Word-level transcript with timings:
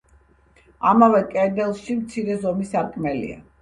ამავე 0.93 1.21
კედელში 1.35 2.01
მცირე 2.03 2.43
ზომის 2.43 2.77
სარკმელია. 2.77 3.45